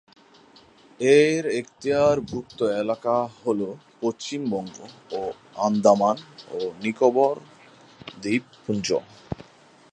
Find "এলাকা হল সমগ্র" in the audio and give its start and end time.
2.81-3.99